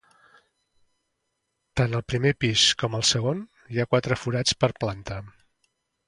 [1.81, 5.19] Tant al primer pis com al segon, hi ha quatre forats per planta.